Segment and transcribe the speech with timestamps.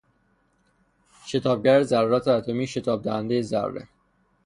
[1.25, 3.87] شتابگر ذرات اتمی، شتابدهندهی ذره